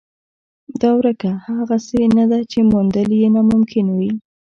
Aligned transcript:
دا 0.81 0.89
ورکه 0.99 1.29
هغسې 1.45 1.99
نه 2.17 2.25
ده 2.31 2.39
چې 2.51 2.59
موندل 2.71 3.09
یې 3.19 3.27
ناممکن 3.35 3.85
وي. 3.97 4.11